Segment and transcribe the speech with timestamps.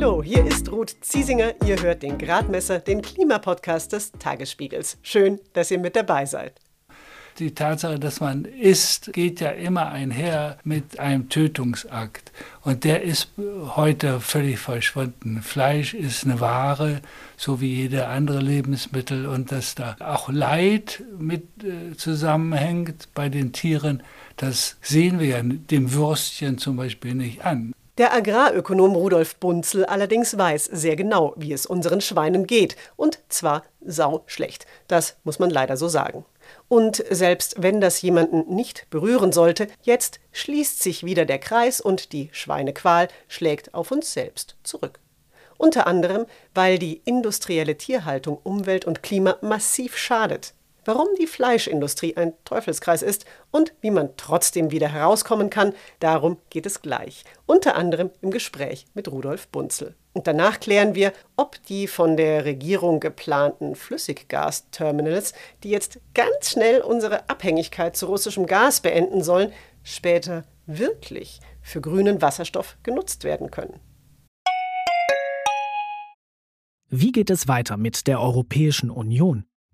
[0.00, 1.54] Hallo, hier ist Ruth Ziesinger.
[1.66, 4.96] Ihr hört den Gradmesser, den Klimapodcast des Tagesspiegels.
[5.02, 6.52] Schön, dass ihr mit dabei seid.
[7.40, 12.30] Die Tatsache, dass man isst, geht ja immer einher mit einem Tötungsakt.
[12.62, 13.30] Und der ist
[13.74, 15.42] heute völlig verschwunden.
[15.42, 17.00] Fleisch ist eine Ware,
[17.36, 19.26] so wie jede andere Lebensmittel.
[19.26, 24.04] Und dass da auch Leid mit äh, zusammenhängt bei den Tieren,
[24.36, 27.74] das sehen wir ja dem Würstchen zum Beispiel nicht an.
[27.98, 32.76] Der Agrarökonom Rudolf Bunzel allerdings weiß sehr genau, wie es unseren Schweinen geht.
[32.94, 34.66] Und zwar sau schlecht.
[34.86, 36.24] Das muss man leider so sagen.
[36.68, 42.12] Und selbst wenn das jemanden nicht berühren sollte, jetzt schließt sich wieder der Kreis und
[42.12, 45.00] die Schweinequal schlägt auf uns selbst zurück.
[45.56, 50.54] Unter anderem, weil die industrielle Tierhaltung Umwelt und Klima massiv schadet
[50.88, 56.64] warum die Fleischindustrie ein Teufelskreis ist und wie man trotzdem wieder herauskommen kann, darum geht
[56.64, 57.24] es gleich.
[57.44, 59.94] Unter anderem im Gespräch mit Rudolf Bunzel.
[60.14, 66.80] Und danach klären wir, ob die von der Regierung geplanten Flüssiggasterminals, die jetzt ganz schnell
[66.80, 73.78] unsere Abhängigkeit zu russischem Gas beenden sollen, später wirklich für grünen Wasserstoff genutzt werden können.
[76.88, 79.44] Wie geht es weiter mit der Europäischen Union?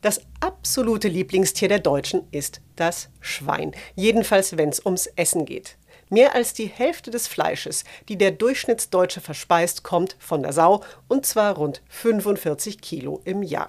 [0.00, 3.72] Das absolute Lieblingstier der Deutschen ist das Schwein.
[3.94, 5.76] Jedenfalls, wenn es ums Essen geht.
[6.08, 11.26] Mehr als die Hälfte des Fleisches, die der Durchschnittsdeutsche verspeist, kommt von der Sau und
[11.26, 13.68] zwar rund 45 Kilo im Jahr.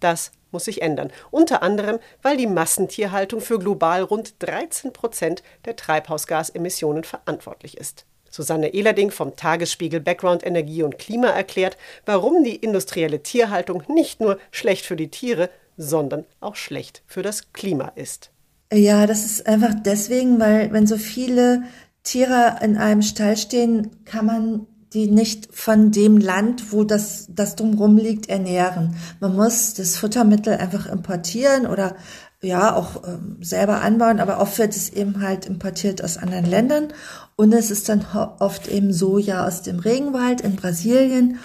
[0.00, 1.12] Das muss sich ändern.
[1.30, 8.06] Unter anderem, weil die Massentierhaltung für global rund 13 Prozent der Treibhausgasemissionen verantwortlich ist.
[8.30, 11.76] Susanne Ehlerding vom Tagesspiegel Background Energie und Klima erklärt,
[12.06, 17.52] warum die industrielle Tierhaltung nicht nur schlecht für die Tiere, sondern auch schlecht für das
[17.52, 18.30] Klima ist.
[18.72, 21.62] Ja, das ist einfach deswegen, weil wenn so viele
[22.02, 27.56] Tiere in einem Stall stehen, kann man die nicht von dem Land, wo das, das
[27.56, 28.96] drumherum liegt, ernähren.
[29.20, 31.96] Man muss das Futtermittel einfach importieren oder
[32.40, 36.92] ja auch ähm, selber anbauen, aber oft wird es eben halt importiert aus anderen Ländern
[37.34, 38.06] und es ist dann
[38.38, 41.38] oft eben Soja aus dem Regenwald in Brasilien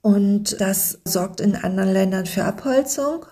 [0.00, 3.24] und das sorgt in anderen Ländern für Abholzung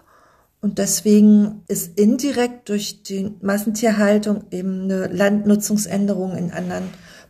[0.63, 6.85] und deswegen ist indirekt durch die Massentierhaltung eben eine Landnutzungsänderung in anderen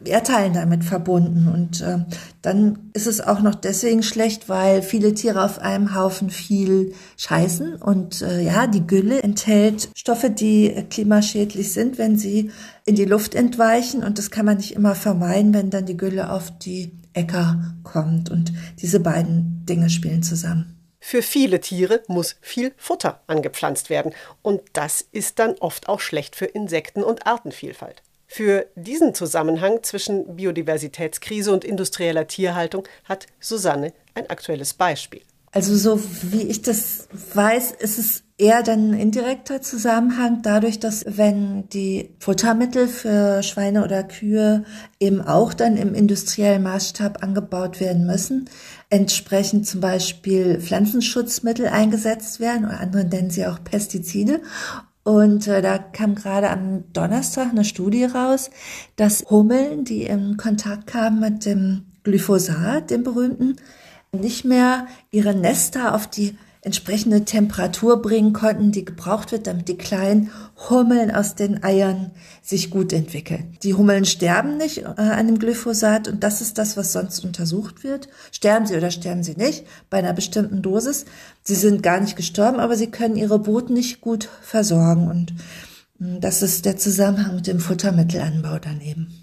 [0.05, 1.47] Erdteilen damit verbunden.
[1.47, 1.99] Und äh,
[2.43, 7.77] dann ist es auch noch deswegen schlecht, weil viele Tiere auf einem Haufen viel scheißen.
[7.77, 12.51] Und äh, ja, die Gülle enthält Stoffe, die klimaschädlich sind, wenn sie
[12.85, 14.03] in die Luft entweichen.
[14.03, 18.29] Und das kann man nicht immer vermeiden, wenn dann die Gülle auf die Äcker kommt.
[18.31, 20.80] Und diese beiden Dinge spielen zusammen.
[21.01, 26.37] Für viele Tiere muss viel Futter angepflanzt werden und das ist dann oft auch schlecht
[26.37, 28.03] für Insekten und Artenvielfalt.
[28.27, 35.23] Für diesen Zusammenhang zwischen Biodiversitätskrise und industrieller Tierhaltung hat Susanne ein aktuelles Beispiel.
[35.53, 36.01] Also so
[36.31, 42.15] wie ich das weiß, ist es eher dann ein indirekter Zusammenhang dadurch, dass wenn die
[42.21, 44.65] Futtermittel für Schweine oder Kühe
[45.01, 48.49] eben auch dann im industriellen Maßstab angebaut werden müssen,
[48.91, 54.41] entsprechend zum Beispiel Pflanzenschutzmittel eingesetzt werden oder andere nennen sie auch Pestizide.
[55.03, 58.51] Und äh, da kam gerade am Donnerstag eine Studie raus,
[58.97, 63.57] dass Hummeln, die in Kontakt kamen mit dem Glyphosat, dem berühmten,
[64.13, 69.79] nicht mehr ihre Nester auf die entsprechende Temperatur bringen konnten, die gebraucht wird, damit die
[69.79, 70.31] kleinen
[70.69, 72.11] Hummeln aus den Eiern
[72.43, 73.57] sich gut entwickeln.
[73.63, 77.83] Die Hummeln sterben nicht äh, an dem Glyphosat und das ist das, was sonst untersucht
[77.83, 78.09] wird.
[78.31, 81.07] Sterben sie oder sterben sie nicht bei einer bestimmten Dosis.
[81.43, 85.33] Sie sind gar nicht gestorben, aber sie können ihre Boten nicht gut versorgen und
[85.99, 89.20] hm, das ist der Zusammenhang mit dem Futtermittelanbau daneben.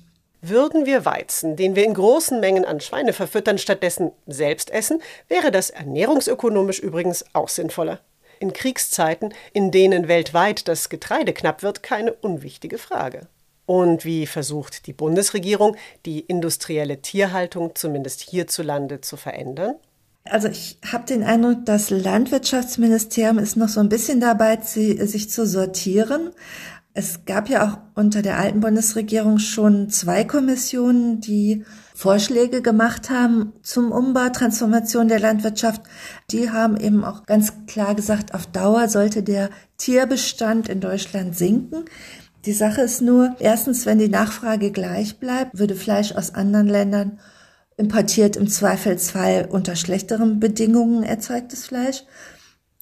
[0.49, 5.51] Würden wir Weizen, den wir in großen Mengen an Schweine verfüttern, stattdessen selbst essen, wäre
[5.51, 7.99] das ernährungsökonomisch übrigens auch sinnvoller.
[8.39, 13.27] In Kriegszeiten, in denen weltweit das Getreide knapp wird, keine unwichtige Frage.
[13.65, 19.75] Und wie versucht die Bundesregierung, die industrielle Tierhaltung zumindest hierzulande zu verändern?
[20.23, 25.45] Also ich habe den Eindruck, das Landwirtschaftsministerium ist noch so ein bisschen dabei, sich zu
[25.45, 26.31] sortieren.
[26.97, 31.63] Es gab ja auch unter der alten Bundesregierung schon zwei Kommissionen, die
[31.93, 35.83] Vorschläge gemacht haben zum Umbau, Transformation der Landwirtschaft.
[36.31, 41.85] Die haben eben auch ganz klar gesagt, auf Dauer sollte der Tierbestand in Deutschland sinken.
[42.45, 47.19] Die Sache ist nur, erstens, wenn die Nachfrage gleich bleibt, würde Fleisch aus anderen Ländern
[47.77, 52.05] importiert im Zweifelsfall unter schlechteren Bedingungen erzeugtes Fleisch.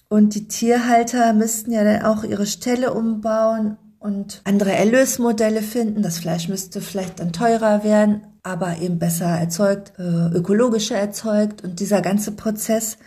[0.07, 6.03] Und die Tierhalter müssten ja dann auch ihre Ställe umbauen und andere Erlösmodelle finden.
[6.03, 11.63] Das Fleisch müsste vielleicht dann teurer werden, aber eben besser erzeugt, äh, ökologischer erzeugt.
[11.63, 12.97] Und dieser ganze Prozess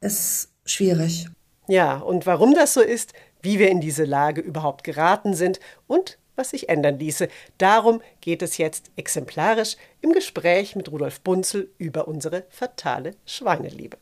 [0.00, 1.28] ist schwierig.
[1.66, 3.12] Ja, und warum das so ist,
[3.42, 5.58] wie wir in diese Lage überhaupt geraten sind
[5.88, 7.28] und was sich ändern ließe.
[7.58, 13.98] Darum geht es jetzt exemplarisch im Gespräch mit Rudolf Bunzel über unsere fatale Schweineliebe.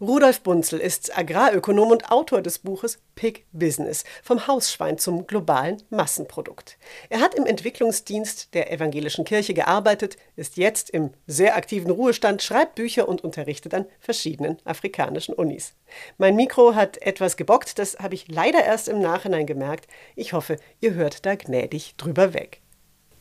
[0.00, 6.78] Rudolf Bunzel ist Agrarökonom und Autor des Buches Pig Business vom Hausschwein zum globalen Massenprodukt.
[7.10, 12.74] Er hat im Entwicklungsdienst der evangelischen Kirche gearbeitet, ist jetzt im sehr aktiven Ruhestand, schreibt
[12.74, 15.74] Bücher und unterrichtet an verschiedenen afrikanischen Unis.
[16.18, 19.86] Mein Mikro hat etwas gebockt, das habe ich leider erst im Nachhinein gemerkt.
[20.16, 22.60] Ich hoffe, ihr hört da gnädig drüber weg.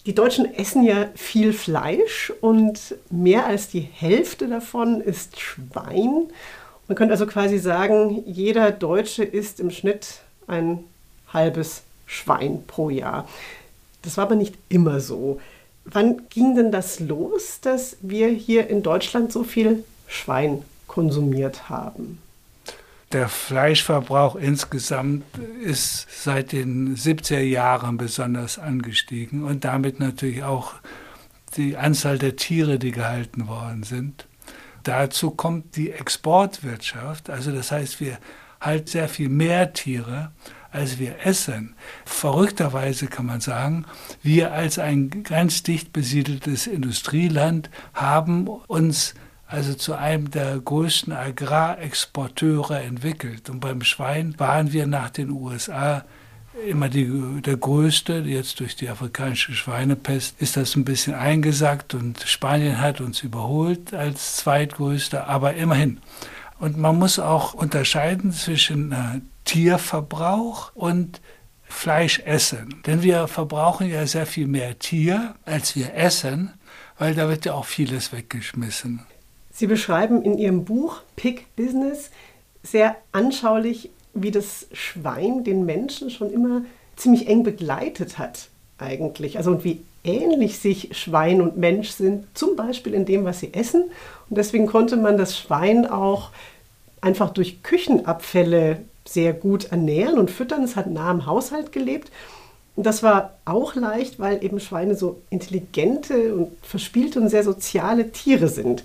[0.06, 6.28] Die Deutschen essen ja viel Fleisch und mehr als die Hälfte davon ist Schwein.
[6.88, 10.84] Man könnte also quasi sagen, jeder Deutsche isst im Schnitt ein
[11.32, 13.28] halbes Schwein pro Jahr.
[14.02, 15.40] Das war aber nicht immer so.
[15.86, 22.20] Wann ging denn das los, dass wir hier in Deutschland so viel Schwein konsumiert haben?
[23.12, 25.24] Der Fleischverbrauch insgesamt
[25.64, 30.74] ist seit den 70er Jahren besonders angestiegen und damit natürlich auch
[31.56, 34.26] die Anzahl der Tiere, die gehalten worden sind.
[34.84, 38.18] Dazu kommt die Exportwirtschaft, also das heißt, wir
[38.60, 40.32] halten sehr viel mehr Tiere,
[40.72, 41.76] als wir essen.
[42.06, 43.86] Verrückterweise kann man sagen,
[44.22, 49.14] wir als ein ganz dicht besiedeltes Industrieland haben uns
[49.46, 53.52] also zu einem der größten Agrarexporteure entwickelt.
[53.52, 56.06] Und beim Schwein waren wir nach den USA
[56.68, 58.24] immer die, der größte.
[58.26, 63.94] Jetzt durch die afrikanische Schweinepest ist das ein bisschen eingesackt und Spanien hat uns überholt
[63.94, 66.00] als zweitgrößter, aber immerhin.
[66.60, 71.22] Und man muss auch unterscheiden zwischen äh, Tierverbrauch und
[71.64, 72.82] Fleischessen.
[72.86, 76.54] Denn wir verbrauchen ja sehr viel mehr Tier, als wir essen,
[76.98, 79.06] weil da wird ja auch vieles weggeschmissen.
[79.52, 82.12] Sie beschreiben in Ihrem Buch Pig Business
[82.64, 86.64] sehr anschaulich, wie das Schwein den Menschen schon immer
[86.96, 89.38] ziemlich eng begleitet hat eigentlich.
[89.38, 93.54] Also und wie ähnlich sich Schwein und Mensch sind, zum Beispiel in dem, was sie
[93.54, 93.84] essen.
[94.30, 96.30] Und deswegen konnte man das Schwein auch
[97.02, 100.64] einfach durch Küchenabfälle sehr gut ernähren und füttern.
[100.64, 102.12] Es hat nah am Haushalt gelebt.
[102.76, 108.12] Und das war auch leicht, weil eben Schweine so intelligente und verspielte und sehr soziale
[108.12, 108.84] Tiere sind.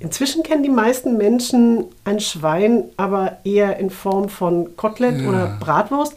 [0.00, 5.28] Inzwischen kennen die meisten Menschen ein Schwein aber eher in Form von Kotelett ja.
[5.28, 6.14] oder Bratwurst.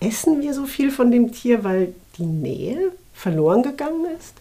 [0.00, 4.34] Essen wir so viel von dem Tier, weil die Nähe verloren gegangen ist?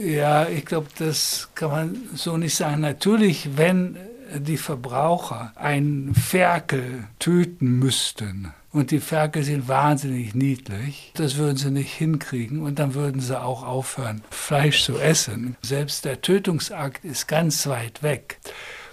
[0.00, 2.80] Ja, ich glaube, das kann man so nicht sagen.
[2.80, 3.96] Natürlich, wenn
[4.34, 11.12] die Verbraucher einen Ferkel töten müssten, und die Ferkel sind wahnsinnig niedlich.
[11.14, 15.56] Das würden sie nicht hinkriegen und dann würden sie auch aufhören, Fleisch zu essen.
[15.62, 18.38] Selbst der Tötungsakt ist ganz weit weg.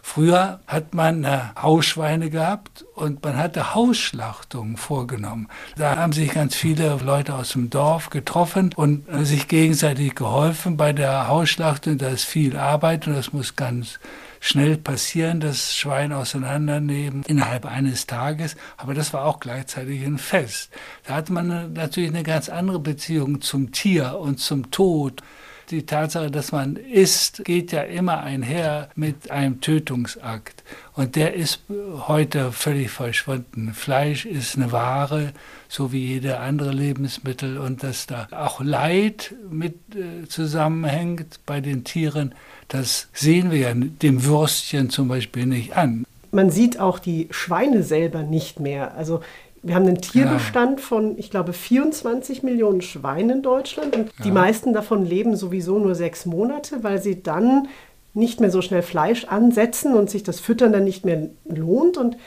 [0.06, 5.48] Früher hat man äh, Hausschweine gehabt und man hatte Hausschlachtungen vorgenommen.
[5.78, 10.76] Da haben sich ganz viele Leute aus dem Dorf getroffen und äh, sich gegenseitig geholfen
[10.76, 11.98] bei der Hausschlachtung.
[11.98, 14.00] Da ist viel Arbeit und das muss ganz
[14.44, 18.58] schnell passieren, das Schwein auseinandernehmen innerhalb eines Tages.
[18.76, 20.70] Aber das war auch gleichzeitig ein Fest.
[21.08, 25.24] Da hat man natürlich eine ganz andere Beziehung zum Tier und zum Tod.
[25.70, 30.62] Die Tatsache, dass man isst, geht ja immer einher mit einem Tötungsakt.
[30.92, 31.62] Und der ist
[32.06, 33.74] heute völlig verschwunden.
[33.74, 35.32] Fleisch ist eine Ware,
[35.70, 37.58] so wie jede andere Lebensmittel.
[37.58, 42.36] Und dass da auch Leid mit äh, zusammenhängt bei den Tieren,
[42.74, 46.06] das sehen wir ja dem Würstchen zum Beispiel nicht an.
[46.32, 48.96] Man sieht auch die Schweine selber nicht mehr.
[48.96, 49.22] Also
[49.62, 50.86] wir haben einen Tierbestand ja.
[50.86, 54.24] von, ich glaube, 24 Millionen Schweinen in Deutschland und ja.
[54.24, 57.68] die meisten davon leben sowieso nur sechs Monate, weil sie dann
[58.16, 61.98] nicht mehr so schnell Fleisch ansetzen und sich das Füttern dann nicht mehr lohnt.
[61.98, 62.18] Und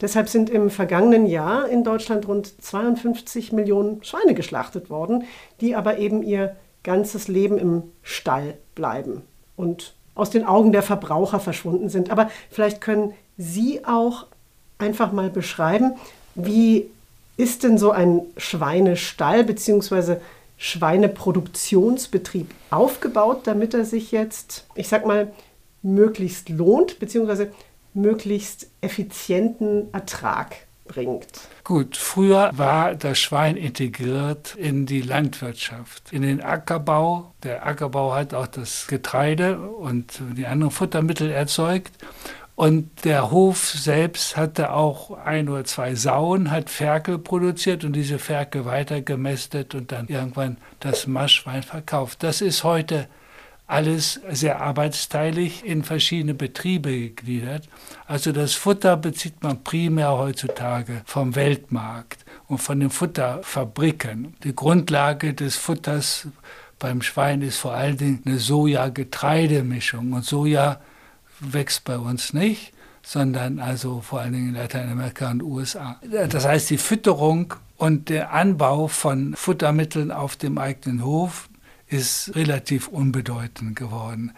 [0.00, 5.24] deshalb sind im vergangenen Jahr in Deutschland rund 52 Millionen Schweine geschlachtet worden,
[5.60, 9.22] die aber eben ihr ganzes Leben im Stall bleiben.
[9.56, 12.10] Und aus den Augen der Verbraucher verschwunden sind.
[12.10, 14.26] Aber vielleicht können Sie auch
[14.78, 15.92] einfach mal beschreiben,
[16.34, 16.90] wie
[17.36, 20.16] ist denn so ein Schweinestall bzw.
[20.58, 25.32] Schweineproduktionsbetrieb aufgebaut, damit er sich jetzt, ich sag mal,
[25.82, 27.48] möglichst lohnt bzw.
[27.92, 30.56] möglichst effizienten Ertrag
[30.86, 31.48] bringt?
[31.66, 37.34] Gut, früher war das Schwein integriert in die Landwirtschaft, in den Ackerbau.
[37.42, 41.90] Der Ackerbau hat auch das Getreide und die anderen Futtermittel erzeugt.
[42.54, 48.20] Und der Hof selbst hatte auch ein oder zwei Sauen, hat Ferkel produziert und diese
[48.20, 52.22] Ferkel weiter gemästet und dann irgendwann das Maschwein verkauft.
[52.22, 53.08] Das ist heute
[53.66, 57.68] alles sehr arbeitsteilig in verschiedene Betriebe gegliedert.
[58.06, 64.36] Also das Futter bezieht man primär heutzutage vom Weltmarkt und von den Futterfabriken.
[64.44, 66.28] Die Grundlage des Futters
[66.78, 70.12] beim Schwein ist vor allen Dingen eine Soja-Getreidemischung.
[70.12, 70.80] Und Soja
[71.40, 76.00] wächst bei uns nicht, sondern also vor allen Dingen in Lateinamerika und USA.
[76.28, 81.48] Das heißt, die Fütterung und der Anbau von Futtermitteln auf dem eigenen Hof
[81.88, 84.32] ist relativ unbedeutend geworden.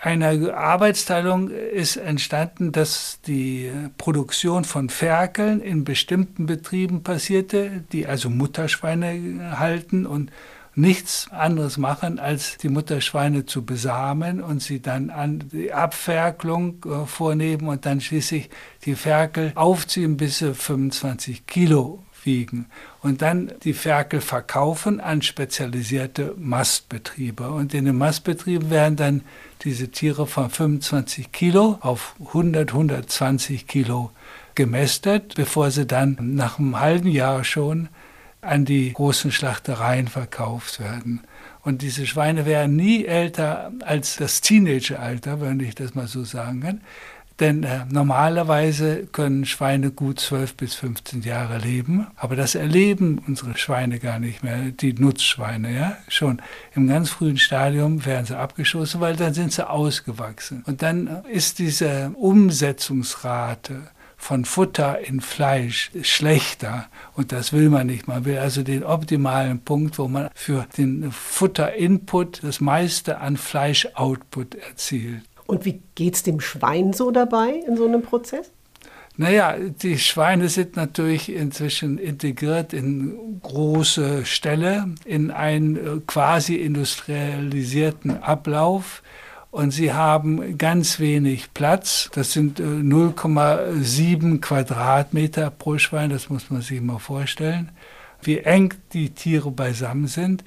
[0.00, 8.28] Eine Arbeitsteilung ist entstanden, dass die Produktion von Ferkeln in bestimmten Betrieben passierte, die also
[8.28, 10.32] Mutterschweine halten und
[10.74, 17.06] nichts anderes machen, als die Mutterschweine zu besamen und sie dann an die Abferkelung äh,
[17.06, 18.48] vornehmen und dann schließlich
[18.84, 22.66] die Ferkel aufziehen, bis sie 25 Kilo wiegen
[23.02, 27.50] und dann die Ferkel verkaufen an spezialisierte Mastbetriebe.
[27.50, 29.22] Und in den Mastbetrieben werden dann
[29.62, 34.10] diese Tiere von 25 Kilo auf 100, 120 Kilo
[34.54, 37.88] gemästet, bevor sie dann nach einem halben Jahr schon
[38.40, 41.20] an die großen Schlachtereien verkauft werden.
[41.62, 46.60] Und diese Schweine werden nie älter als das Teenageralter, wenn ich das mal so sagen
[46.60, 46.80] kann.
[47.40, 53.56] Denn äh, normalerweise können Schweine gut 12 bis 15 Jahre leben, aber das erleben unsere
[53.56, 55.74] Schweine gar nicht mehr, die Nutzschweine.
[55.74, 55.96] Ja?
[56.08, 56.42] Schon
[56.74, 60.62] im ganz frühen Stadium werden sie abgeschossen, weil dann sind sie ausgewachsen.
[60.66, 63.82] Und dann ist diese Umsetzungsrate
[64.22, 68.06] von Futter in Fleisch schlechter und das will man nicht.
[68.06, 74.54] Man will also den optimalen Punkt, wo man für den Futterinput das meiste an Fleischoutput
[74.54, 75.24] erzielt.
[75.46, 78.50] Und wie geht es dem Schwein so dabei in so einem Prozess?
[79.16, 88.22] Naja, die Schweine sind natürlich inzwischen integriert in große Ställe, in einen äh, quasi industrialisierten
[88.22, 89.02] Ablauf.
[89.50, 92.08] Und sie haben ganz wenig Platz.
[92.14, 97.70] Das sind 0,7 äh, Quadratmeter pro Schwein, das muss man sich mal vorstellen,
[98.22, 100.42] wie eng die Tiere beisammen sind.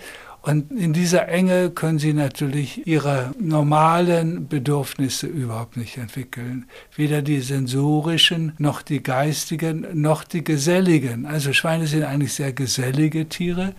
[0.45, 6.67] Und in dieser Enge können sie natürlich ihre normalen Bedürfnisse überhaupt nicht entwickeln.
[6.95, 11.25] Weder die sensorischen, noch die geistigen, noch die geselligen.
[11.25, 13.73] Also Schweine sind eigentlich sehr gesellige Tiere.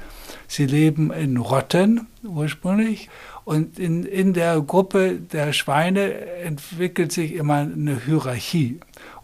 [0.49, 3.11] Sie leben in Rotten ursprünglich.
[3.45, 8.81] Und in, in der Gruppe der Schweine entwickelt sich immer eine Hierarchie.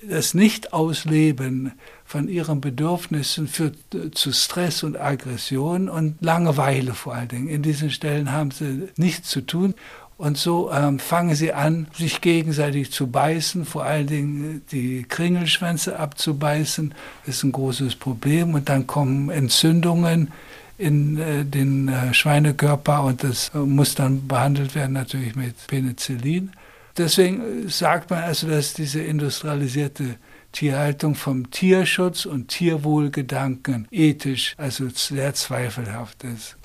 [0.08, 1.72] Das Nicht-Ausleben
[2.12, 3.74] von ihren Bedürfnissen führt
[4.12, 7.48] zu Stress und Aggression und Langeweile vor allen Dingen.
[7.48, 9.74] In diesen Stellen haben sie nichts zu tun.
[10.18, 15.98] Und so ähm, fangen sie an, sich gegenseitig zu beißen, vor allen Dingen die Kringelschwänze
[15.98, 16.92] abzubeißen.
[17.24, 18.52] Das ist ein großes Problem.
[18.52, 20.30] Und dann kommen Entzündungen
[20.76, 26.52] in äh, den äh, Schweinekörper und das äh, muss dann behandelt werden natürlich mit Penicillin.
[26.98, 30.16] Deswegen sagt man also, dass diese industrialisierte
[30.52, 36.56] Tierhaltung vom Tierschutz und Tierwohlgedanken ethisch also sehr zweifelhaft ist.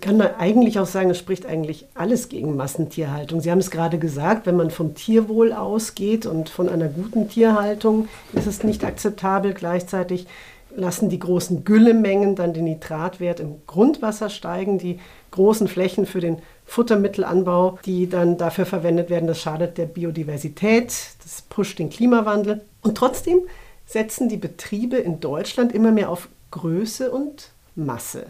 [0.00, 3.40] Kann man eigentlich auch sagen, es spricht eigentlich alles gegen Massentierhaltung.
[3.40, 8.08] Sie haben es gerade gesagt, wenn man vom Tierwohl ausgeht und von einer guten Tierhaltung,
[8.32, 9.54] ist es nicht akzeptabel.
[9.54, 10.26] Gleichzeitig
[10.74, 14.98] lassen die großen Güllemengen dann den Nitratwert im Grundwasser steigen, die
[15.30, 16.38] großen Flächen für den
[16.72, 20.86] Futtermittelanbau, die dann dafür verwendet werden, das schadet der Biodiversität,
[21.22, 22.62] das pusht den Klimawandel.
[22.80, 23.42] Und trotzdem
[23.84, 28.24] setzen die Betriebe in Deutschland immer mehr auf Größe und Masse.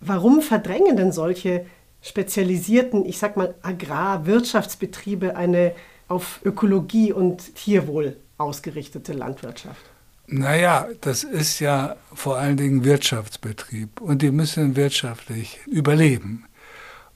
[0.00, 1.66] Warum verdrängen denn solche
[2.00, 5.72] spezialisierten, ich sag mal, Agrarwirtschaftsbetriebe eine
[6.08, 9.84] auf Ökologie und Tierwohl ausgerichtete Landwirtschaft?
[10.26, 16.46] Naja, das ist ja vor allen Dingen Wirtschaftsbetrieb und die müssen wirtschaftlich überleben.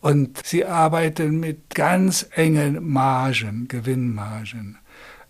[0.00, 4.78] Und sie arbeiten mit ganz engen Margen, Gewinnmargen.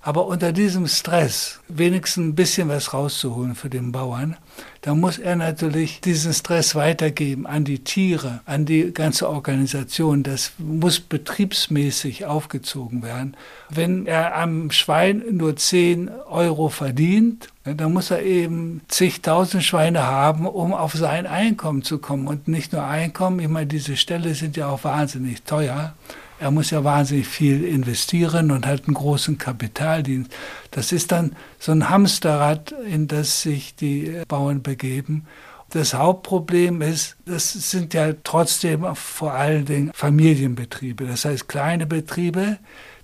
[0.07, 4.37] Aber unter diesem Stress wenigstens ein bisschen was rauszuholen für den Bauern,
[4.83, 10.23] da muss er natürlich diesen Stress weitergeben an die Tiere, an die ganze Organisation.
[10.23, 13.37] Das muss betriebsmäßig aufgezogen werden.
[13.69, 20.47] Wenn er am Schwein nur 10 Euro verdient, dann muss er eben zigtausend Schweine haben,
[20.47, 22.29] um auf sein Einkommen zu kommen.
[22.29, 25.95] Und nicht nur Einkommen, ich meine, diese Ställe sind ja auch wahnsinnig teuer.
[26.39, 30.31] Er muss ja wahnsinnig viel investieren und hat einen großen Kapitaldienst.
[30.71, 35.27] Das ist dann so ein Hamsterrad, in das sich die Bauern begeben.
[35.71, 41.07] Das Hauptproblem ist, das sind ja trotzdem vor allen Dingen Familienbetriebe.
[41.07, 42.59] Das heißt kleine Betriebe,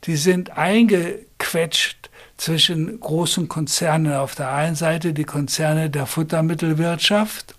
[0.05, 7.55] die sind eingequetscht zwischen großen Konzernen auf der einen Seite, die Konzerne der Futtermittelwirtschaft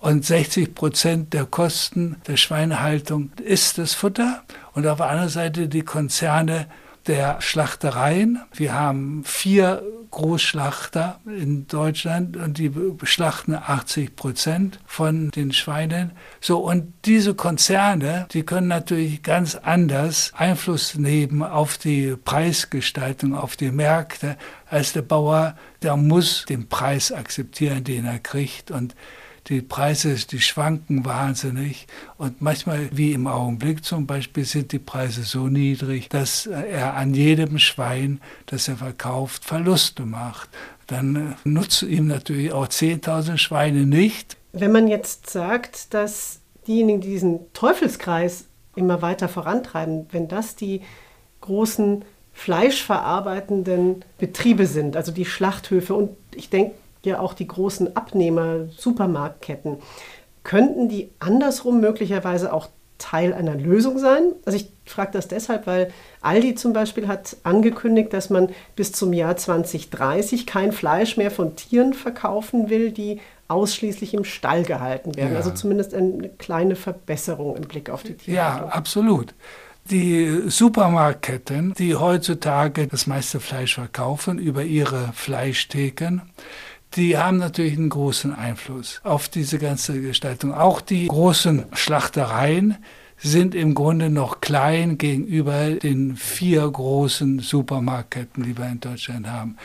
[0.00, 4.42] und 60 Prozent der Kosten der Schweinehaltung ist das Futter.
[4.72, 6.66] Und auf der anderen Seite die Konzerne
[7.06, 8.40] der Schlachtereien.
[8.52, 12.70] Wir haben vier Großschlachter in Deutschland und die
[13.04, 16.12] schlachten 80 Prozent von den Schweinen.
[16.40, 23.56] So, und diese Konzerne, die können natürlich ganz anders Einfluss nehmen auf die Preisgestaltung, auf
[23.56, 24.36] die Märkte,
[24.68, 28.70] als der Bauer, der muss den Preis akzeptieren, den er kriegt.
[28.70, 28.94] Und
[29.48, 31.86] die Preise, die schwanken wahnsinnig
[32.18, 37.14] und manchmal, wie im Augenblick zum Beispiel, sind die Preise so niedrig, dass er an
[37.14, 40.48] jedem Schwein, das er verkauft, Verluste macht.
[40.86, 44.36] Dann äh, nutzt ihm natürlich auch 10.000 Schweine nicht.
[44.52, 50.82] Wenn man jetzt sagt, dass diejenigen, die diesen Teufelskreis immer weiter vorantreiben, wenn das die
[51.40, 58.66] großen fleischverarbeitenden Betriebe sind, also die Schlachthöfe und ich denke ja auch die großen Abnehmer,
[58.76, 59.78] Supermarktketten.
[60.42, 64.32] Könnten die andersrum möglicherweise auch Teil einer Lösung sein?
[64.44, 65.90] Also ich frage das deshalb, weil
[66.20, 71.56] Aldi zum Beispiel hat angekündigt, dass man bis zum Jahr 2030 kein Fleisch mehr von
[71.56, 75.32] Tieren verkaufen will, die ausschließlich im Stall gehalten werden.
[75.32, 75.38] Ja.
[75.38, 78.36] Also zumindest eine kleine Verbesserung im Blick auf die Tiere.
[78.36, 79.34] Ja, absolut.
[79.90, 86.20] Die Supermarktketten, die heutzutage das meiste Fleisch verkaufen über ihre Fleischtheken,
[86.96, 90.52] die haben natürlich einen großen Einfluss auf diese ganze Gestaltung.
[90.52, 92.76] Auch die großen Schlachtereien
[93.16, 99.56] sind im Grunde noch klein gegenüber den vier großen Supermarktketten, die wir in Deutschland haben.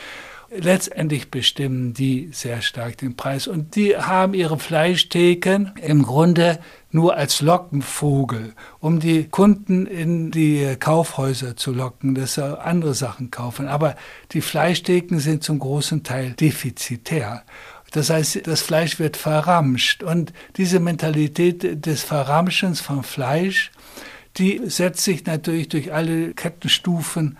[0.50, 6.60] Letztendlich bestimmen die sehr stark den Preis und die haben ihre Fleischtheken im Grunde
[6.92, 13.32] nur als Lockenvogel, um die Kunden in die Kaufhäuser zu locken, dass sie andere Sachen
[13.32, 13.66] kaufen.
[13.66, 13.96] Aber
[14.32, 17.42] die Fleischtheken sind zum großen Teil defizitär.
[17.90, 20.04] Das heißt, das Fleisch wird verramscht.
[20.04, 23.72] Und diese Mentalität des Verramschens von Fleisch,
[24.36, 27.36] die setzt sich natürlich durch alle Kettenstufen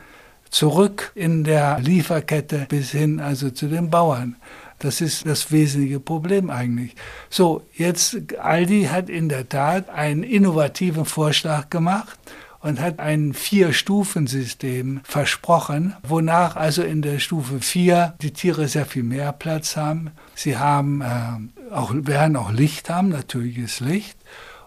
[0.56, 4.36] zurück in der Lieferkette bis hin also zu den Bauern.
[4.78, 6.94] Das ist das wesentliche Problem eigentlich.
[7.28, 12.18] So, jetzt Aldi hat in der Tat einen innovativen Vorschlag gemacht
[12.60, 19.02] und hat ein Vier-Stufen-System versprochen, wonach also in der Stufe 4 die Tiere sehr viel
[19.02, 20.10] mehr Platz haben.
[20.34, 24.16] Sie haben äh, auch, werden auch Licht haben, natürliches Licht.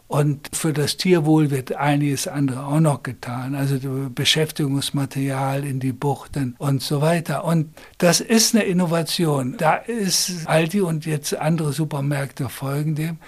[0.09, 3.77] Und für das Tierwohl wird einiges andere auch noch getan, also
[4.09, 7.45] Beschäftigungsmaterial in die Buchten und so weiter.
[7.45, 9.55] Und das ist eine Innovation.
[9.59, 13.19] Da ist Aldi und jetzt andere Supermärkte folgen dem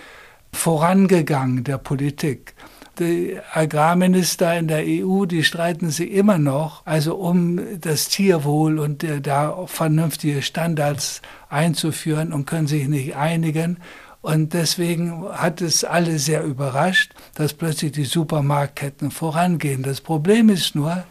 [0.51, 2.55] vorangegangen der Politik.
[2.97, 9.05] Die Agrarminister in der EU, die streiten sich immer noch, also um das Tierwohl und
[9.21, 13.77] da vernünftige Standards einzuführen und können sich nicht einigen.
[14.21, 19.81] Und deswegen hat es alle sehr überrascht, dass plötzlich die Supermarktketten vorangehen.
[19.81, 21.03] Das Problem ist nur,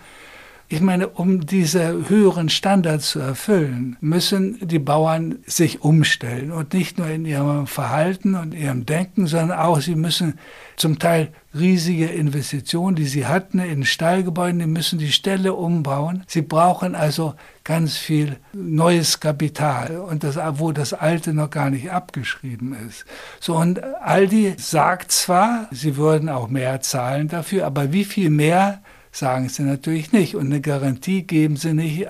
[0.72, 6.96] ich meine, um diese höheren Standards zu erfüllen, müssen die Bauern sich umstellen und nicht
[6.96, 10.38] nur in ihrem Verhalten und ihrem Denken, sondern auch sie müssen
[10.76, 16.22] zum Teil riesige Investitionen, die sie hatten in Stallgebäuden, die müssen die Ställe umbauen.
[16.28, 21.90] Sie brauchen also ganz viel neues Kapital und das, wo das alte noch gar nicht
[21.90, 23.04] abgeschrieben ist.
[23.40, 28.80] So und Aldi sagt zwar, sie würden auch mehr zahlen dafür, aber wie viel mehr
[29.12, 32.08] sagen sie natürlich nicht und eine Garantie geben sie nicht.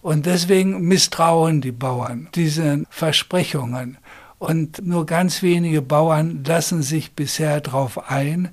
[0.00, 3.98] Und deswegen misstrauen die Bauern diesen Versprechungen.
[4.38, 8.48] Und nur ganz wenige Bauern lassen sich bisher darauf ein.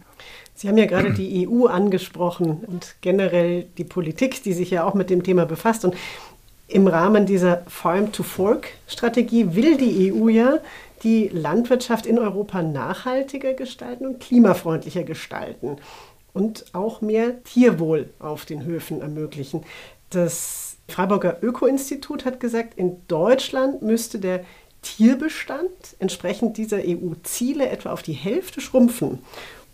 [0.53, 4.93] Sie haben ja gerade die EU angesprochen und generell die Politik, die sich ja auch
[4.93, 5.85] mit dem Thema befasst.
[5.85, 5.95] Und
[6.67, 10.59] im Rahmen dieser Farm-to-Fork-Strategie will die EU ja
[11.01, 15.77] die Landwirtschaft in Europa nachhaltiger gestalten und klimafreundlicher gestalten
[16.33, 19.63] und auch mehr Tierwohl auf den Höfen ermöglichen.
[20.09, 24.43] Das Freiburger Öko-Institut hat gesagt, in Deutschland müsste der
[24.81, 29.19] Tierbestand entsprechend dieser EU-Ziele etwa auf die Hälfte schrumpfen.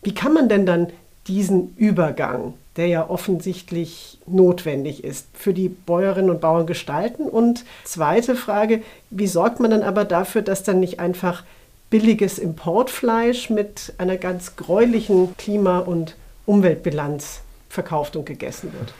[0.03, 0.87] Wie kann man denn dann
[1.27, 7.23] diesen Übergang, der ja offensichtlich notwendig ist, für die Bäuerinnen und Bauern gestalten?
[7.23, 11.43] Und zweite Frage, wie sorgt man dann aber dafür, dass dann nicht einfach
[11.89, 16.15] billiges Importfleisch mit einer ganz gräulichen Klima- und
[16.45, 18.93] Umweltbilanz verkauft und gegessen wird?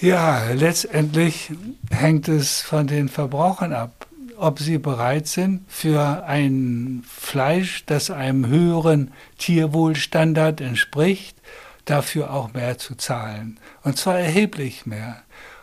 [0.00, 1.52] Ja, letztendlich
[1.90, 4.06] hängt es von den Verbrauchern ab
[4.40, 11.36] ob sie bereit sind, für ein Fleisch, das einem höheren Tierwohlstandard entspricht,
[11.84, 13.58] dafür auch mehr zu zahlen.
[13.82, 15.22] Und zwar erheblich mehr.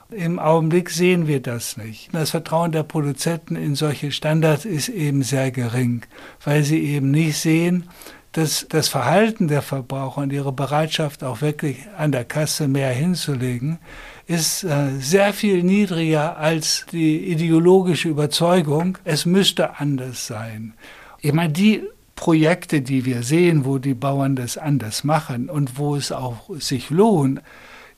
[0.10, 2.14] Im Augenblick sehen wir das nicht.
[2.14, 6.04] Das Vertrauen der Produzenten in solche Standards ist eben sehr gering,
[6.44, 7.90] weil sie eben nicht sehen,
[8.38, 13.80] dass das Verhalten der Verbraucher und ihre Bereitschaft auch wirklich an der Kasse mehr hinzulegen,
[14.28, 20.76] ist äh, sehr viel niedriger als die ideologische Überzeugung, es müsste anders sein.
[21.20, 21.82] Ich meine, die
[22.16, 26.92] Projekte, die wir sehen, wo die Bauern das anders machen und wo es auch sich
[26.92, 27.42] lohnt,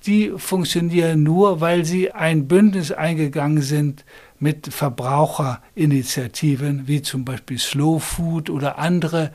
[0.05, 4.05] die funktionieren nur, weil sie ein Bündnis eingegangen sind
[4.39, 9.33] mit Verbraucherinitiativen, wie zum Beispiel Slow Food oder andere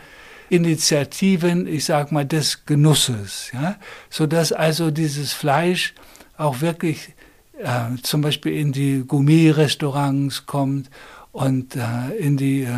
[0.48, 3.76] Initiativen, ich sag mal, des Genusses, ja,
[4.11, 5.94] sodass also dieses Fleisch
[6.37, 7.14] auch wirklich
[7.59, 10.90] äh, zum Beispiel in die Gourmet-Restaurants kommt
[11.33, 12.70] und äh, in die äh,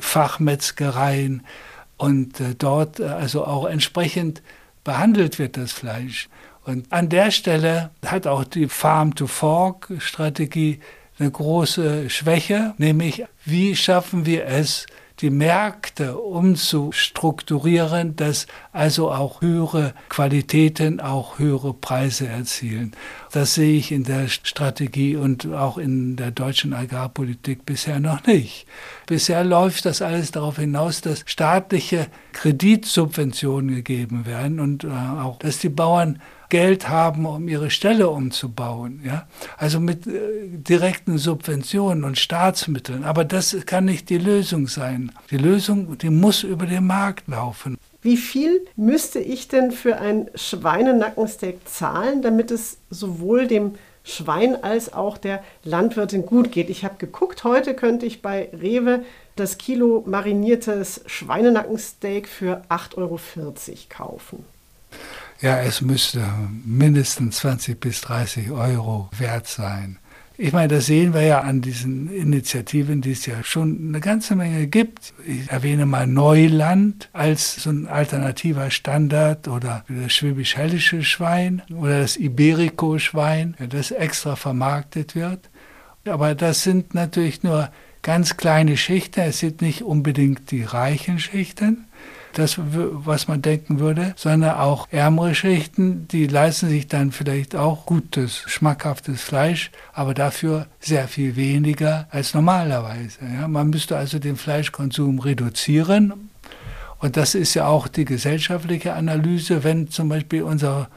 [0.00, 1.42] Fachmetzgereien
[1.96, 4.42] und äh, dort äh, also auch entsprechend
[4.84, 6.28] behandelt wird das Fleisch.
[6.64, 10.80] Und an der Stelle hat auch die Farm-to-Fork-Strategie
[11.18, 14.86] eine große Schwäche, nämlich wie schaffen wir es,
[15.20, 22.92] die Märkte umzustrukturieren, dass also auch höhere Qualitäten auch höhere Preise erzielen.
[23.32, 28.66] Das sehe ich in der Strategie und auch in der deutschen Agrarpolitik bisher noch nicht.
[29.06, 35.58] Bisher läuft das alles darauf hinaus, dass staatliche Kreditsubventionen gegeben werden und äh, auch, dass
[35.58, 39.00] die Bauern Geld haben, um ihre Stelle umzubauen.
[39.04, 39.26] Ja?
[39.56, 40.20] Also mit äh,
[40.52, 43.04] direkten Subventionen und Staatsmitteln.
[43.04, 45.12] Aber das kann nicht die Lösung sein.
[45.30, 47.78] Die Lösung, die muss über den Markt laufen.
[48.02, 54.92] Wie viel müsste ich denn für ein Schweinenackensteak zahlen, damit es sowohl dem Schwein als
[54.92, 56.70] auch der Landwirtin gut geht?
[56.70, 59.04] Ich habe geguckt, heute könnte ich bei Rewe
[59.36, 63.18] das Kilo mariniertes Schweinenackensteak für 8,40 Euro
[63.88, 64.44] kaufen.
[65.42, 66.22] Ja, es müsste
[66.66, 69.96] mindestens 20 bis 30 Euro wert sein.
[70.36, 74.36] Ich meine, das sehen wir ja an diesen Initiativen, die es ja schon eine ganze
[74.36, 75.14] Menge gibt.
[75.26, 82.18] Ich erwähne mal Neuland als so ein alternativer Standard oder das schwäbisch-hällische Schwein oder das
[82.18, 85.50] Iberico-Schwein, das extra vermarktet wird.
[86.06, 87.70] Aber das sind natürlich nur
[88.02, 89.20] ganz kleine Schichten.
[89.20, 91.86] Es sind nicht unbedingt die reichen Schichten
[92.32, 97.86] das, was man denken würde, sondern auch ärmere Schichten, die leisten sich dann vielleicht auch
[97.86, 103.18] gutes, schmackhaftes Fleisch, aber dafür sehr viel weniger als normalerweise.
[103.34, 106.30] Ja, man müsste also den Fleischkonsum reduzieren.
[106.98, 110.88] Und das ist ja auch die gesellschaftliche Analyse, wenn zum Beispiel unser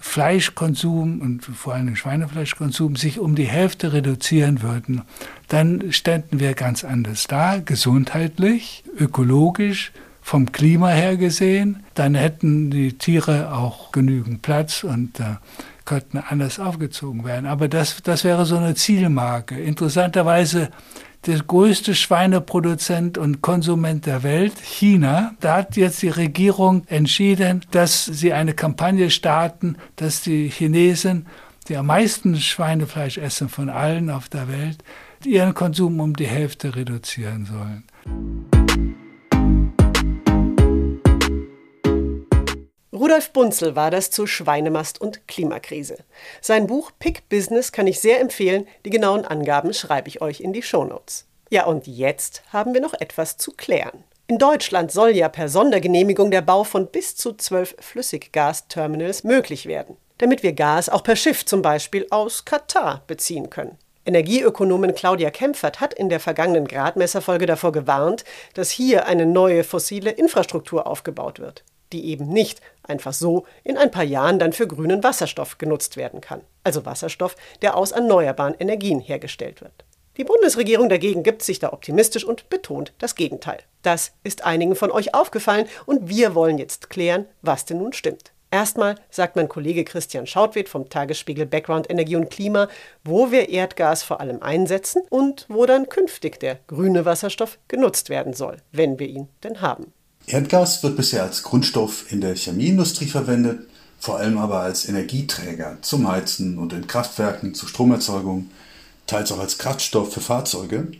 [0.00, 5.02] Fleischkonsum und vor allem Schweinefleischkonsum sich um die Hälfte reduzieren würden,
[5.48, 9.92] dann ständen wir ganz anders da, gesundheitlich, ökologisch,
[10.28, 15.36] vom Klima her gesehen, dann hätten die Tiere auch genügend Platz und äh,
[15.86, 17.46] könnten anders aufgezogen werden.
[17.46, 19.58] Aber das, das wäre so eine Zielmarke.
[19.58, 20.68] Interessanterweise
[21.24, 28.04] der größte Schweineproduzent und Konsument der Welt, China, da hat jetzt die Regierung entschieden, dass
[28.04, 31.24] sie eine Kampagne starten, dass die Chinesen,
[31.68, 34.84] die am meisten Schweinefleisch essen von allen auf der Welt,
[35.24, 38.57] ihren Konsum um die Hälfte reduzieren sollen.
[42.98, 45.98] Rudolf Bunzel war das zu Schweinemast und Klimakrise.
[46.40, 48.66] Sein Buch Pick Business kann ich sehr empfehlen.
[48.84, 51.24] Die genauen Angaben schreibe ich euch in die Shownotes.
[51.48, 54.02] Ja, und jetzt haben wir noch etwas zu klären.
[54.26, 59.96] In Deutschland soll ja per Sondergenehmigung der Bau von bis zu zwölf Flüssiggasterminals möglich werden,
[60.18, 63.78] damit wir Gas auch per Schiff zum Beispiel aus Katar beziehen können.
[64.06, 70.10] Energieökonomin Claudia Kempfert hat in der vergangenen Gradmesserfolge davor gewarnt, dass hier eine neue fossile
[70.10, 75.02] Infrastruktur aufgebaut wird die eben nicht einfach so in ein paar Jahren dann für grünen
[75.02, 76.40] Wasserstoff genutzt werden kann.
[76.64, 79.84] Also Wasserstoff, der aus erneuerbaren Energien hergestellt wird.
[80.18, 83.58] Die Bundesregierung dagegen gibt sich da optimistisch und betont das Gegenteil.
[83.82, 88.32] Das ist einigen von euch aufgefallen und wir wollen jetzt klären, was denn nun stimmt.
[88.50, 92.68] Erstmal sagt mein Kollege Christian Schautwed vom Tagesspiegel Background Energie und Klima,
[93.04, 98.32] wo wir Erdgas vor allem einsetzen und wo dann künftig der grüne Wasserstoff genutzt werden
[98.32, 99.92] soll, wenn wir ihn denn haben.
[100.28, 103.66] Erdgas wird bisher als Grundstoff in der Chemieindustrie verwendet,
[103.98, 108.50] vor allem aber als Energieträger zum Heizen und in Kraftwerken zur Stromerzeugung,
[109.06, 110.92] teils auch als Kraftstoff für Fahrzeuge.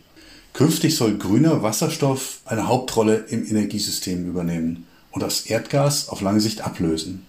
[0.55, 6.63] Künftig soll grüner Wasserstoff eine Hauptrolle im Energiesystem übernehmen und das Erdgas auf lange Sicht
[6.63, 7.27] ablösen.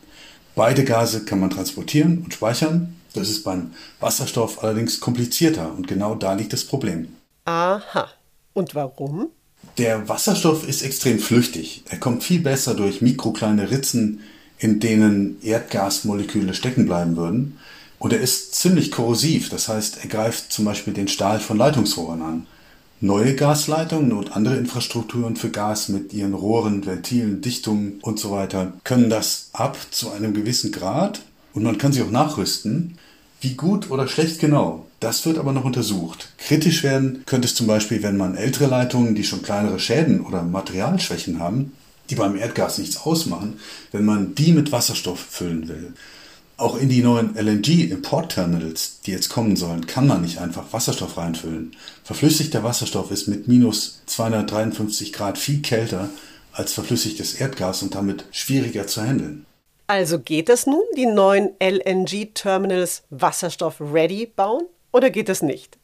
[0.56, 2.96] Beide Gase kann man transportieren und speichern.
[3.14, 7.16] Das ist beim Wasserstoff allerdings komplizierter und genau da liegt das Problem.
[7.44, 8.08] Aha.
[8.54, 9.32] Und warum?
[9.78, 11.84] Der Wasserstoff ist extrem flüchtig.
[11.90, 14.22] Er kommt viel besser durch mikrokleine Ritzen,
[14.58, 17.58] in denen Erdgasmoleküle stecken bleiben würden.
[17.98, 22.22] Und er ist ziemlich korrosiv, das heißt, er greift zum Beispiel den Stahl von Leitungsrohren
[22.22, 22.48] an.
[23.02, 28.74] Neue Gasleitungen und andere Infrastrukturen für Gas mit ihren Rohren, Ventilen, Dichtungen und so weiter
[28.84, 31.22] können das ab zu einem gewissen Grad
[31.54, 32.99] und man kann sie auch nachrüsten.
[33.42, 36.30] Wie gut oder schlecht genau, das wird aber noch untersucht.
[36.38, 40.44] Kritisch werden könnte es zum Beispiel, wenn man ältere Leitungen, die schon kleinere Schäden oder
[40.44, 41.72] Materialschwächen haben,
[42.10, 43.60] die beim Erdgas nichts ausmachen,
[43.92, 45.94] wenn man die mit Wasserstoff füllen will.
[46.58, 51.72] Auch in die neuen LNG-Import-Terminals, die jetzt kommen sollen, kann man nicht einfach Wasserstoff reinfüllen.
[52.04, 56.10] Verflüssigter Wasserstoff ist mit minus 253 Grad viel kälter
[56.52, 59.46] als verflüssigtes Erdgas und damit schwieriger zu handeln.
[59.90, 65.80] Also geht es nun, die neuen LNG-Terminals Wasserstoff-ready bauen oder geht es nicht?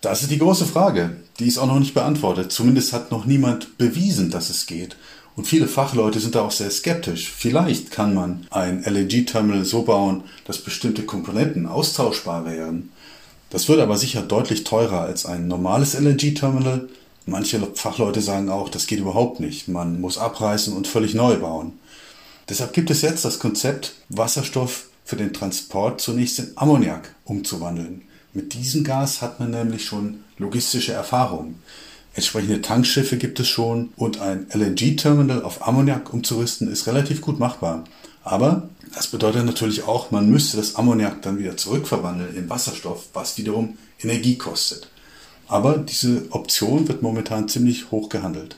[0.00, 1.16] Das ist die große Frage.
[1.38, 2.52] Die ist auch noch nicht beantwortet.
[2.52, 4.96] Zumindest hat noch niemand bewiesen, dass es geht.
[5.36, 7.30] Und viele Fachleute sind da auch sehr skeptisch.
[7.30, 12.90] Vielleicht kann man ein LNG-Terminal so bauen, dass bestimmte Komponenten austauschbar wären.
[13.50, 16.88] Das wird aber sicher deutlich teurer als ein normales LNG-Terminal.
[17.26, 19.68] Manche Fachleute sagen auch, das geht überhaupt nicht.
[19.68, 21.74] Man muss abreißen und völlig neu bauen.
[22.50, 28.02] Deshalb gibt es jetzt das Konzept, Wasserstoff für den Transport zunächst in Ammoniak umzuwandeln.
[28.32, 31.54] Mit diesem Gas hat man nämlich schon logistische Erfahrung.
[32.12, 37.84] Entsprechende Tankschiffe gibt es schon und ein LNG-Terminal auf Ammoniak umzurüsten ist relativ gut machbar.
[38.24, 43.38] Aber das bedeutet natürlich auch, man müsste das Ammoniak dann wieder zurückverwandeln in Wasserstoff, was
[43.38, 44.88] wiederum Energie kostet.
[45.46, 48.56] Aber diese Option wird momentan ziemlich hoch gehandelt.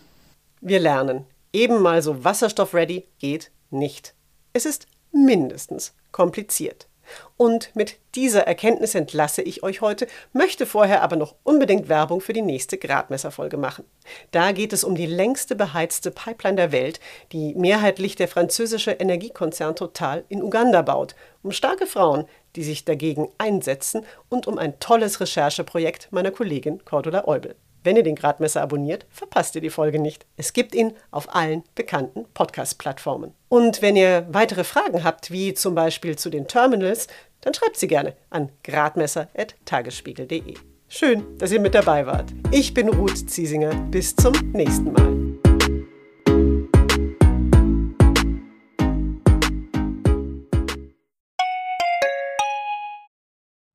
[0.63, 4.15] Wir lernen, eben mal so Wasserstoff-ready geht nicht.
[4.53, 6.89] Es ist mindestens kompliziert.
[7.37, 12.33] Und mit dieser Erkenntnis entlasse ich euch heute, möchte vorher aber noch unbedingt Werbung für
[12.33, 13.85] die nächste Gradmesserfolge machen.
[14.31, 17.01] Da geht es um die längste beheizte Pipeline der Welt,
[17.33, 23.29] die mehrheitlich der französische Energiekonzern Total in Uganda baut, um starke Frauen, die sich dagegen
[23.39, 27.57] einsetzen und um ein tolles Rechercheprojekt meiner Kollegin Cordula Eubel.
[27.85, 30.25] Wenn ihr den Gradmesser abonniert, verpasst ihr die Folge nicht.
[30.37, 33.35] Es gibt ihn auf allen bekannten Podcast-Plattformen.
[33.49, 37.09] Und wenn ihr weitere Fragen habt, wie zum Beispiel zu den Terminals,
[37.41, 40.55] dann schreibt sie gerne an gradmesser.tagesspiegel.de.
[40.89, 42.33] Schön, dass ihr mit dabei wart.
[42.53, 43.75] Ich bin Ruth Ziesinger.
[43.91, 45.23] Bis zum nächsten Mal.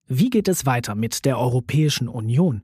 [0.10, 2.64] Wie geht es weiter mit der Europäischen Union?